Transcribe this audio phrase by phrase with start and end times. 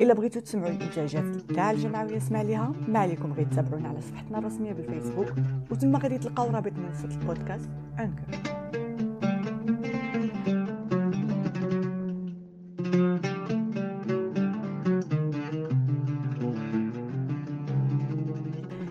[0.00, 4.72] إلا بغيتو تسمعوا الإنتاجات تاع الجمعويه اسمع ليها ما عليكم غير تتابعونا على صفحتنا الرسمية
[4.72, 5.32] بالفيسبوك
[5.70, 8.22] وتما غادي تلقاو رابط منصه البودكاست أنكر.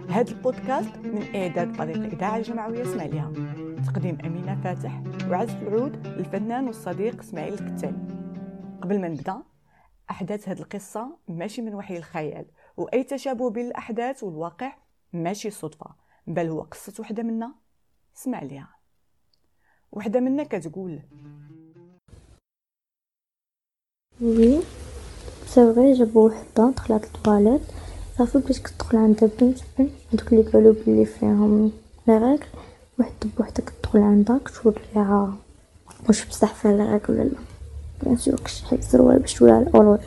[0.09, 3.31] هذا البودكاست من إعداد فريق إذاعة الجمعويه اسمع ليها.
[3.79, 7.97] تقديم أمينة فاتح وعزف العود الفنان والصديق إسماعيل الكتاني
[8.81, 9.43] قبل ما نبدأ
[10.11, 12.45] أحداث هذه القصة ماشي من وحي الخيال
[12.77, 14.73] وأي تشابه بين الاحداث والواقع
[15.13, 15.95] ماشي صدفة
[16.27, 17.55] بل هو قصة وحدة منا.
[18.17, 18.75] اسمع ليها.
[19.91, 21.01] وحدة منا كتقول
[24.21, 24.61] وي
[25.45, 27.61] صافي جابو وحده دخلت للطواليت
[28.17, 31.71] صافي بدات كتدخل عندها بنت بنت دوك اللي قالوا بلي فيهم
[32.07, 32.39] لي
[32.99, 35.33] واحد بوحدها كتدخل عندها كتقول ليها
[36.07, 37.39] واش بصح فيها لي ولا لا.
[38.03, 39.99] بيان سور كشحال الزروال باش تولي على الأول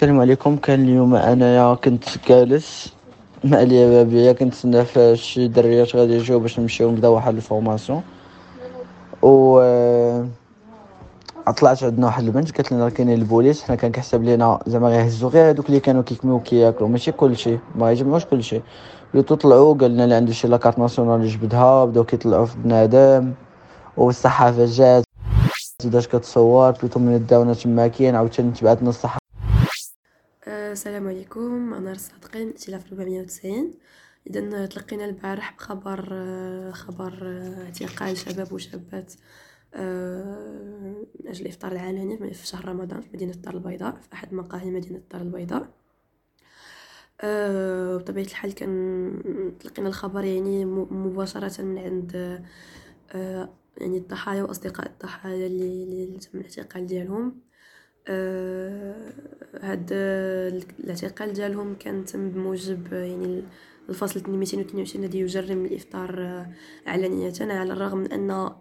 [0.00, 0.56] السلام عليكم.
[0.56, 2.92] كان اليوم أنايا كنت جالس.
[3.44, 8.02] مع اليابابيه كنتسنى في شي دريات غادي يجيو باش نمشيو نبداو واحد الفورماسيون.
[9.22, 9.58] و
[11.60, 15.50] طلعت عندنا واحد البنت قالت لنا كاينين البوليس حنا كان كيحسب لينا زعما غيهزو غير
[15.50, 18.60] هذوك اللي كانوا كيكميو كياكلوا ماشي كلشي ما يجمعوش كلشي.
[19.14, 23.34] بداو طلعوا قال لنا اللي عنده شي لاكارت ناسيونال يجبدها بداو كيطلعوا في بنادم.
[23.96, 25.04] والصحافة جات
[25.84, 29.20] بدات كتصور قلت من داونا تما كاين عاوتاني تبعتنا الصحافة.
[30.48, 31.74] أه، السلام عليكم.
[31.74, 33.70] أنا صادقين ائتلاف 490
[34.26, 39.12] اذا تلقينا البارح بخبر أه، خبر أه، اعتقال شباب وشابات
[41.20, 44.98] من أجل الافطار العلني في شهر رمضان في مدينة الدار البيضاء في أحد مقاهي مدينة
[44.98, 45.68] الدار البيضاء.
[47.96, 52.40] بطبيعة الحال كان تلقينا الخبر يعني مباشرة من عند
[53.80, 57.40] يعني الضحايا وأصدقاء الضحايا اللي تم الاعتقال ديالهم.
[58.08, 59.12] آه
[59.60, 59.88] هاد
[60.80, 63.42] الاعتقال ديالهم كان تم بموجب يعني
[63.88, 66.52] الفصل 222 الذي يجرم الإفطار آه،
[66.86, 68.56] علنية على الرغم من أن آه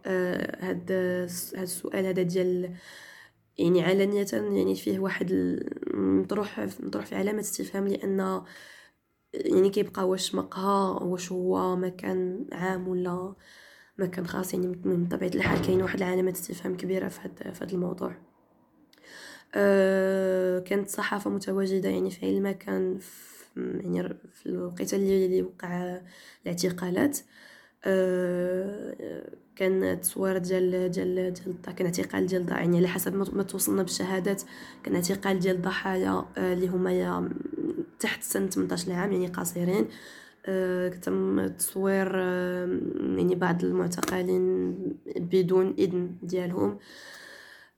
[0.66, 2.74] هاد هاد السؤال هذا ديال
[3.58, 5.60] يعني علنية يعني فيه واحد
[5.94, 8.42] مطروح مطروح في علامة استفهام لأن
[9.34, 13.34] يعني كيبقى واش مقهى واش هو مكان عام ولا
[13.98, 18.16] مكان خاص يعني من طبيعة الحال كاين واحد علامة استفهام كبيرة في هذا في الموضوع.
[19.56, 23.00] أه كانت الصحافة متواجدة يعني في أي مكان
[23.58, 26.02] يعني في الوقيتة اللي وقع
[26.46, 27.18] الاعتقالات.
[27.20, 27.24] أه
[29.58, 34.42] كان تصوير ديال ديال ديال كان اعتقال ديال يعني على حسب ما توصلنا بالشهادات
[34.84, 37.30] كان اعتقال ديال ضحايا آه، اللي هما
[38.00, 39.88] تحت سن 18 عام يعني قصيرين.
[40.46, 42.80] آه، تم تصوير آه،
[43.18, 44.74] يعني بعض المعتقلين
[45.18, 46.80] بدون إذن ديالهم.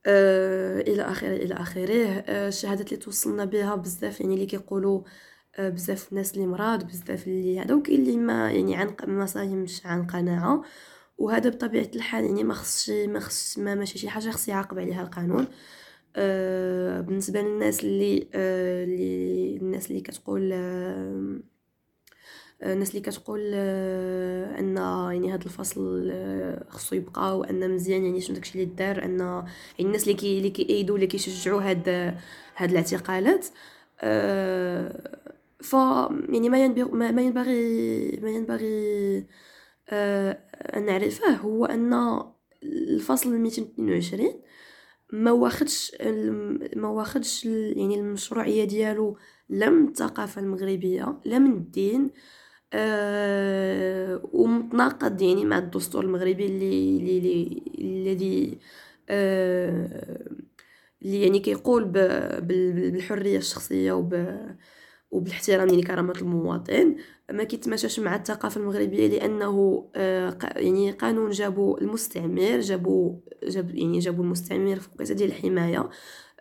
[0.07, 2.23] إلى اخره إلى آخره.
[2.47, 5.01] الشهادات اللي توصلنا بها بزاف يعني اللي كيقولوا
[5.59, 10.08] بزاف الناس اللي مراد بزاف اللي هذا وكاين اللي ما يعني عن ما صايمش عن
[10.08, 10.64] قناعة.
[11.18, 15.02] وهذا بطبيعة الحال يعني ما خصش ما خصش ما ماشي شي حاجة خص يعاقب عليها
[15.03, 15.47] القانون.
[16.16, 21.40] أه بالنسبة للناس اللي أه اللي الناس اللي كتقول أه
[22.64, 24.78] الناس اللي كتقول أه أن
[25.14, 29.46] يعني هذا الفصل أه خصو يبقى وأن مزيان يعني شنو داكشي اللي دار أن يعني
[29.80, 31.90] الناس اللي كي اللي كيأيدوا اللي كيشجعوا هاد
[32.56, 33.47] هاد الاعتقالات.
[34.02, 35.19] أه
[35.64, 35.74] ف
[36.30, 39.25] يعني ما ينبغي ما ينبغي ما ينبغي
[39.90, 40.31] آه،
[40.75, 42.22] أن نعرفه هو أن
[42.64, 44.42] الفصل 222
[45.14, 45.96] ما واخدش
[46.75, 49.18] ما واخدش يعني المشروعية ديالو
[49.50, 52.09] لا من الثقافة المغربية لا من الدين
[52.74, 58.59] أه ومتناقض يعني مع الدستور المغربي اللي الذي
[59.09, 60.30] أه
[61.02, 61.86] اللي يعني كيقول
[62.41, 64.14] بالحرية الشخصية وب
[65.12, 66.96] وبالاحترام يعني كرامة المواطن
[67.31, 74.23] ما كيتماشاش مع الثقافة المغربية لأنه آه يعني قانون جابوا المستعمر جابوا جاب يعني جابوا
[74.23, 75.90] المستعمر في وقيته ديال الحماية.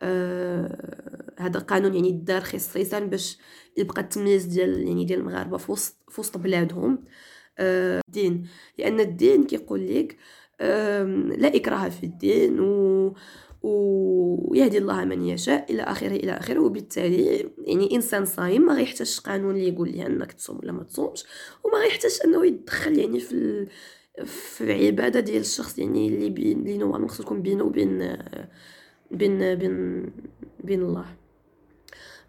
[0.00, 3.38] آه هذا قانون يعني دار خصيصا باش
[3.76, 7.04] يبقى التمييز ديال يعني ديال المغاربة في وسط في وسط بلادهم.
[7.58, 8.46] آه الدين
[8.78, 10.16] لأن الدين كيقول لك
[11.40, 13.14] لا إكراه في الدين و
[13.62, 16.58] ويهدي الله من يشاء إلى آخره إلى آخره.
[16.58, 21.24] وبالتالي يعني إنسان صايم ما غيحتاجش قانون اللي يقول ليه أنك تصوم ولا ما تصومش
[21.64, 23.66] وما غيحتاجش أنه يتدخل يعني في
[24.24, 28.16] في العباده ديال الشخص يعني اللي بين اللي نوع خصو تكون بينه وبين
[29.10, 30.06] بين بين
[30.64, 31.06] بين الله.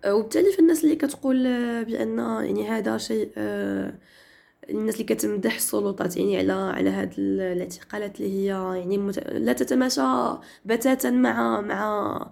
[0.07, 1.43] وبالتالي في الناس اللي كتقول
[1.85, 3.31] بأن يعني هذا شيء
[4.71, 8.45] الناس اللي كتمدح السلطات يعني على على هاد الاعتقالات اللي هي
[8.79, 9.19] يعني مت...
[9.29, 10.01] لا تتماشى
[10.65, 12.31] بتاتا مع مع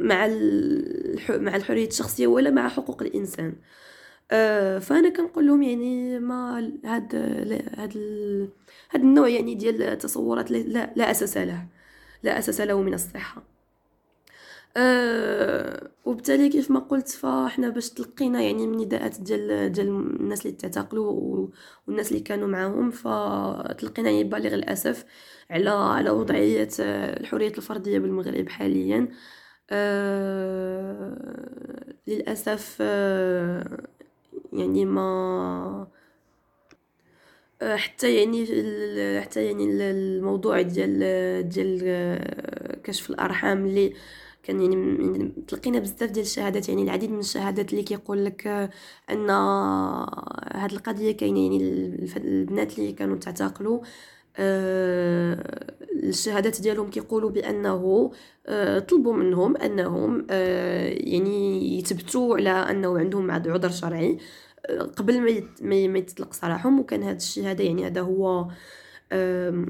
[0.00, 1.30] مع الح...
[1.30, 3.54] مع الحرية الشخصية ولا مع حقوق الإنسان.
[4.30, 7.14] آه فأنا كنقول لهم يعني ما هاد
[7.78, 7.96] هاد
[8.92, 11.66] هاد النوع يعني ديال التصورات لا, لا أساس له
[12.22, 13.42] لا أساس له من الصحة.
[14.76, 15.71] أه
[16.04, 21.48] وبالتالي كيف ما قلت فاحنا باش تلقينا يعني من نداءات ديال ديال الناس اللي تعتقلوا
[21.86, 25.04] والناس اللي كانوا معاهم فتلقينا يعني بالغ الأسف
[25.50, 29.08] على على وضعية الحرية الفردية بالمغرب حاليا.
[29.70, 31.16] أه
[32.06, 33.86] للأسف أه
[34.52, 35.86] يعني ما
[37.76, 38.46] حتى يعني
[39.20, 41.80] حتى يعني الموضوع ديال ديال
[42.84, 43.94] كشف الأرحام اللي
[44.42, 48.46] كان يعني تلقينا بزاف ديال الشهادات يعني العديد من الشهادات اللي كيقول لك
[49.10, 49.30] أن
[50.54, 51.56] هاد القضية كاينة يعني
[52.16, 53.80] البنات اللي كانوا تعتقلوا
[54.36, 58.12] آه الشهادات ديالهم كيقولوا بأنه
[58.46, 64.18] آه طلبوا منهم أنهم آه يعني يثبتوا على أنه عندهم عذر شرعي
[64.66, 65.42] آه قبل ما
[65.92, 68.48] ما يتطلق سراحهم وكان هذا الشيء هذا يعني هذا هو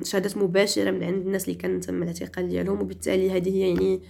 [0.05, 2.81] شهادات مباشرة من عند الناس اللي كان تم الاعتقال ديالهم.
[2.81, 4.03] وبالتالي هذه هي يعني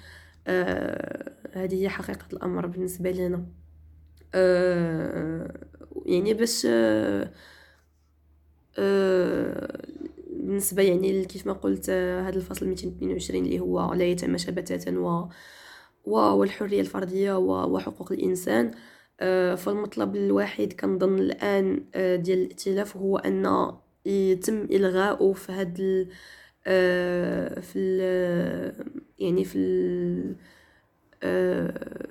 [0.46, 3.46] آه هذه هي حقيقة الأمر بالنسبة لنا.
[4.34, 5.66] آه
[6.06, 7.32] يعني باش آه
[8.78, 9.82] آه
[10.30, 15.28] بالنسبة يعني كيف ما قلت هذا الفصل 222 اللي هو لا يتماشى بتاتا و
[16.06, 18.70] والحرية الفردية وحقوق الإنسان.
[19.20, 23.72] آه فالمطلب الواحد كنظن الآن آه ديال الائتلاف هو أن
[24.06, 25.52] يتم إلغاؤه في
[26.66, 27.78] آه في
[29.18, 29.58] يعني في
[31.22, 32.06] آه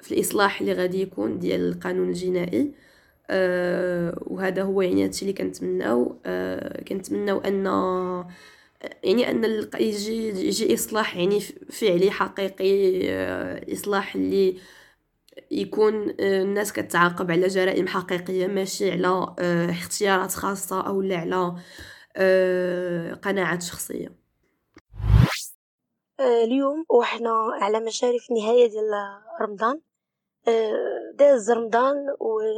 [0.00, 2.72] في الإصلاح اللي غادي يكون ديال القانون الجنائي.
[3.30, 6.16] آه وهذا هو يعني هادشي اللي كنتمناو.
[6.26, 7.66] آه كنتمناو أن
[9.04, 9.44] يعني أن
[9.80, 11.40] يجي يجي إصلاح يعني
[11.70, 13.02] فعلي حقيقي.
[13.72, 14.56] إصلاح اللي
[15.50, 19.34] يكون الناس كتعاقب على جرائم حقيقية ماشي على
[19.70, 21.54] اختيارات خاصة أو لا على
[23.22, 24.19] قناعات شخصية.
[26.20, 27.30] اليوم وحنا
[27.60, 28.90] على مشارف نهاية ديال
[29.42, 29.80] رمضان.
[30.48, 31.96] آه، داز رمضان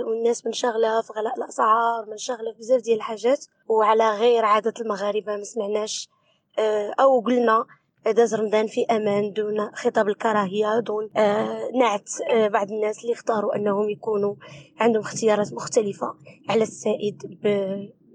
[0.07, 3.47] والناس منشغله في غلاء الأسعار منشغله في بزاف ديال الحاجات.
[3.69, 6.09] وعلى غير عادة المغاربة ما سمعناش.
[6.59, 7.67] آه، أو قلنا
[8.07, 11.11] داز رمضان في أمان دون خطاب الكراهية دون
[11.75, 12.11] نعت
[12.53, 14.35] بعض الناس اللي اختاروا أنهم يكونوا
[14.81, 16.15] عندهم اختيارات مختلفة.
[16.49, 17.39] على السائد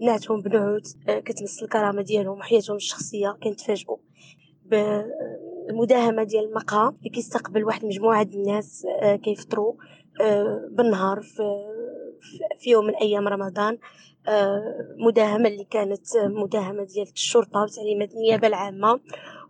[0.02, 0.88] بناتهم بنعوت.
[1.08, 3.98] كتمس الكرامة ديالهم وحياتهم الشخصية كنتفاجئوا.
[4.70, 9.74] بالمداهمة ديال المقهى اللي كيستقبل واحد المجموعه ديال الناس آه، كيفطروا
[10.22, 11.22] آه، بالنهار
[12.60, 13.78] في يوم من أيام رمضان.
[14.28, 19.00] آه، مداهمة اللي كانت مداهمة ديال الشرطة بتعليمات النيابة العامة.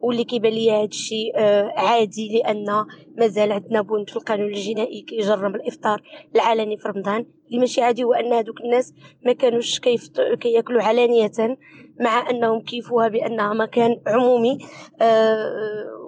[0.02, 1.40] واللي كيبان لي هذا الشيء
[1.78, 2.86] عادي لأن
[3.18, 6.02] مازال عندنا بنت في القانون الجنائي كيجرم الإفطار
[6.36, 7.26] العلني في رمضان.
[7.48, 8.94] اللي ماشي عادي هو أن هذوك الناس
[9.26, 9.80] ما كانوش
[10.40, 11.32] كيأكلوا علانية
[12.00, 14.58] مع أنهم كيفوها بأنها مكان عمومي
[15.02, 15.42] آه،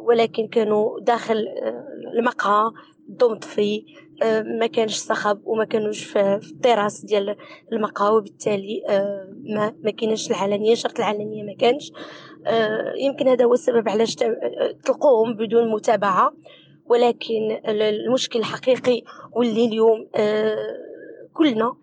[0.08, 1.84] ولكن كانوا داخل آه،
[2.20, 2.72] المقهى
[3.10, 3.86] الضوء مطفي
[4.24, 7.36] آه، ما كانش صخب وما كانوش في التراس ديال
[7.74, 8.84] المقهى وبالتالي
[9.56, 11.92] ما ما كاينش العلنيه شرط العلنيه ما كانش.
[12.98, 14.16] يمكن هذا هو السبب علاش
[14.86, 16.34] تلقوهم بدون متابعة
[16.86, 19.04] ولكن المشكل الحقيقي
[19.36, 20.08] واللي اليوم
[21.34, 21.74] كلنا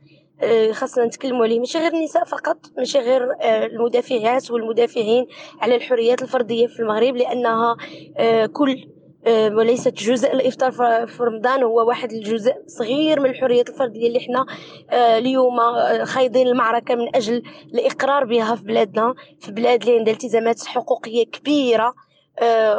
[0.42, 1.58] آه، خاصنا نتكلموا عليه.
[1.58, 5.26] ماشي غير النساء فقط ماشي غير آه، المدافعات والمدافعين
[5.60, 7.76] على الحريات الفردية في المغرب لأنها
[8.16, 8.88] آه، كل
[9.28, 10.72] وليست جزء الإفطار
[11.06, 14.46] في رمضان هو واحد الجزء صغير من الحريات الفرديه اللي إحنا
[14.92, 15.56] اليوم
[16.04, 17.42] خايضين المعركة من أجل
[17.74, 19.14] الإقرار بها في بلادنا.
[19.40, 21.94] في بلاد اللي عندها التزامات حقوقية كبيرة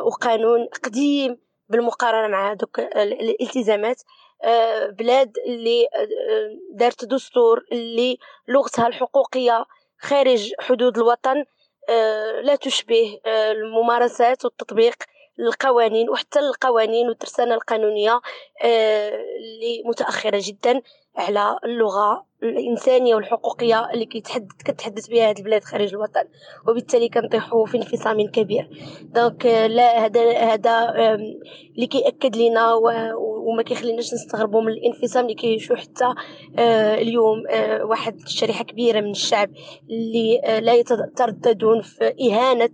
[0.06, 1.38] وقانون قديم
[1.70, 4.02] بالمقارنة مع دوك الالتزامات.
[4.44, 6.08] آه، بلاد اللي آه،
[6.74, 9.66] دارت دستور اللي لغتها الحقوقية
[10.00, 11.44] خارج حدود الوطن
[11.90, 14.96] آه، لا تشبه الممارسات والتطبيق
[15.40, 18.22] القوانين وحتى القوانين والترسانة القانونية
[18.64, 20.82] اللي متأخرة جدا
[21.16, 26.24] على اللغة الإنسانية والحقوقية اللي كيتحدث كتحدث بها هذه البلاد خارج الوطن.
[26.68, 28.70] وبالتالي كنطيحوا في انفصام كبير.
[29.02, 30.96] دونك لا هذا هذا
[31.76, 32.74] اللي كيأكد لنا
[33.48, 36.14] وما كيخليناش نستغربوا من الانفصام اللي كيعيشوا حتى
[37.02, 37.44] اليوم
[37.90, 39.50] واحد شريحه كبيرة من الشعب
[39.90, 42.70] اللي لا يترددون في إهانة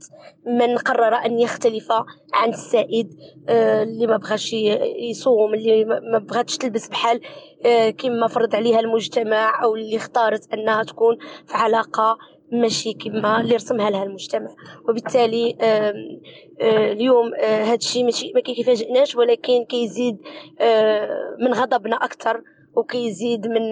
[0.46, 1.92] من قرر أن يختلف
[2.34, 3.14] عن السائد
[3.50, 4.54] اللي ما بغاش
[5.10, 7.22] يصوم اللي ما بغاتش تلبس بحال
[7.98, 12.18] كما فرض عليها المجتمع أو اللي اختارت أنها تكون في علاقة
[12.54, 14.56] ماشي كما اللي رسمها لها المجتمع.
[14.90, 15.58] وبالتالي
[16.62, 20.18] اليوم هذا الشيء ماشي ما كيفاجئناش ولكن كيزيد
[21.40, 22.42] من غضبنا أكثر
[22.76, 23.72] وكيزيد من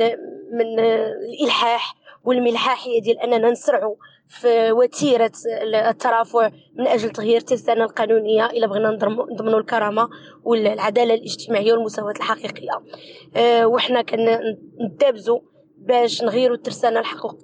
[0.53, 3.95] من الإلحاح والملحاح هي ديال أننا نسرعوا
[4.27, 5.31] في وتيرة
[5.73, 8.89] الترافع من أجل تغيير الترسانة القانونية إلى بغينا
[9.31, 10.09] نضمنوا الكرامة
[10.43, 12.81] والعدالة الاجتماعية والمساواة الحقيقية.
[13.35, 15.39] أه وحنا كندابزوا
[15.87, 17.35] باش نغيروا الترسانة الحقوق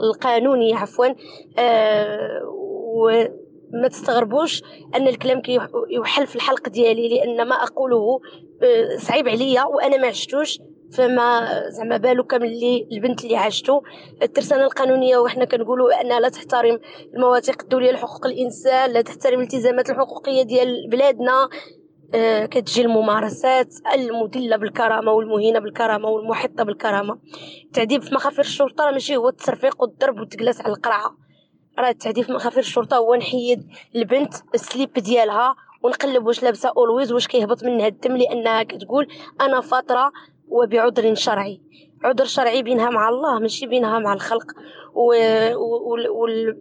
[0.00, 1.06] القانونية عفوا.
[1.58, 2.40] أه
[2.94, 4.62] وما تستغربوش
[4.96, 8.20] أن الكلام كيوحل في الحلق ديالي لأن ما أقوله
[8.62, 10.58] أه صعيب عليا وأنا ما عشتوش.
[10.96, 13.80] فما زعما بالك ملي البنت اللي عاشتو.
[14.22, 16.78] الترسانة القانونية وحنا كنقولوا أنها لا تحترم
[17.14, 21.32] المواثيق الدولية لحقوق الإنسان لا تحترم الالتزامات الحقوقية ديال بلادنا.
[21.32, 21.48] آه
[22.50, 27.18] كتجي الممارسات المدلة بالكرامة والمهينة بالكرامة والمحطة بالكرامة.
[27.64, 31.16] التعذيب في مخافر الشرطة راه ماشي هو التصرفيق والضرب وتجلس على القرعة.
[31.78, 37.26] راه التعذيب في مخافر الشرطة هو نحيد البنت السليب ديالها ونقلب واش لابسة اولويز واش
[37.26, 39.08] كيهبط منها الدم لأنها كتقول
[39.40, 40.12] أنا فتره
[40.48, 41.60] وبعذر شرعي.
[42.04, 44.46] عذر شرعي بينها مع الله ماشي بينها مع الخلق.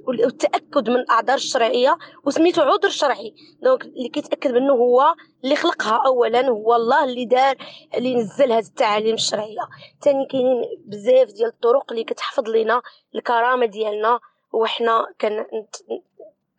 [0.07, 3.33] والتأكد من الاعذار الشرعية وسميتو عذر شرعي.
[3.61, 7.55] دونك اللي كيتأكد منه هو اللي خلقها اولا هو الله اللي دار
[7.95, 9.61] اللي نزل هذه التعاليم الشرعية.
[10.01, 12.81] ثاني كاينين بزاف ديال الطرق اللي كتحفظ لنا
[13.15, 14.19] الكرامة ديالنا
[14.53, 15.45] وحنا كن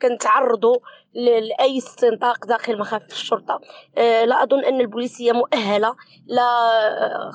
[0.02, 0.76] كنتعرضوا
[1.14, 3.60] لأي استنطاق داخل مخافذ الشرطة.
[3.98, 5.94] أه لا أظن أن البوليسية مؤهلة
[6.26, 6.44] لا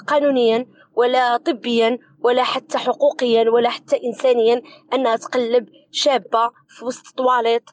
[0.07, 4.61] قانونيا ولا طبيا ولا حتى حقوقيا ولا حتى انسانيا
[4.93, 7.63] انها تقلب شابة في وسط طواليت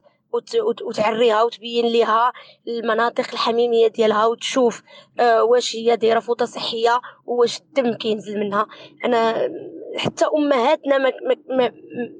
[0.86, 2.32] وتعريها وتبين ليها
[2.68, 4.82] المناطق الحميمية ديالها وتشوف
[5.20, 8.66] آه واش هي دايرة فوطه صحية واش الدم كينزل منها.
[9.04, 9.48] أنا
[9.96, 11.12] حتى أمهاتنا ما,
[11.48, 11.72] ما,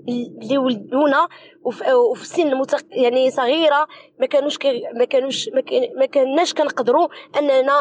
[0.09, 1.29] اللي ولدونا
[2.11, 2.85] وفي سن متق...
[2.91, 3.87] يعني صغيرة
[4.21, 4.59] ما كانوش
[4.95, 5.51] ما كانوش
[5.97, 7.73] ما كاناش كنقدروا أننا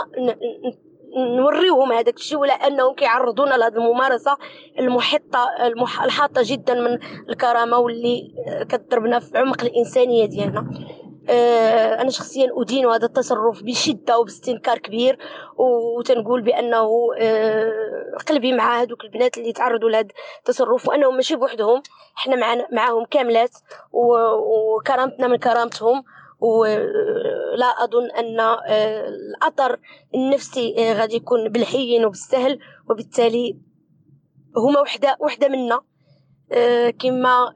[1.38, 4.38] نوريوهم هذاك الشيء ولا أنهم كيعرضونا لهذه الممارسة
[4.80, 6.04] المحطه المح...
[6.04, 8.34] الحاطة جدا من الكرامة واللي
[8.70, 10.68] كتضربنا في عمق الإنسانية ديالنا.
[11.30, 15.18] آه، أنا شخصيا أدين هذا التصرف بشدة وباستنكار كبير
[15.58, 17.72] وتنقول بأنه آه،
[18.28, 20.08] قلبي مع هذوك البنات اللي تعرضوا لهذا
[20.40, 21.84] التصرف وأنهم ماشي بوحدهم
[22.16, 23.52] حنا معنا معاهم كاملات
[23.92, 26.04] وكرامتنا من كرامتهم
[26.40, 29.80] ولا أظن أن آه، الاثر
[30.16, 32.60] النفسي غادي يكون بالهين وبالسهل
[32.90, 33.58] وبالتالي
[34.58, 35.82] هما وحده وحدة منا.
[37.00, 37.54] كما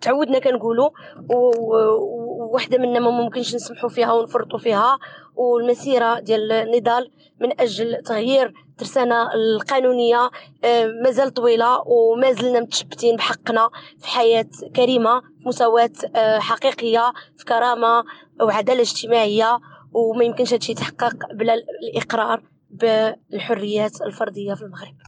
[0.00, 0.90] تعودنا كنقولوا
[1.30, 4.98] وواحده منا ما ممكنش نسمحوا فيها ونفرطوا فيها.
[5.34, 10.30] والمسيرة ديال النضال من أجل تغيير الترسانه القانونية
[10.64, 13.68] آه، مازال طويلة وما زلنا متشبتين بحقنا
[13.98, 18.04] في حياة كريمة مساواة آه، حقيقية في كرامة
[18.42, 19.58] وعدالة اجتماعية.
[19.94, 24.94] وما يمكنش هادشي يتحقق بلا الإقرار بالحريات الفردية في المغرب.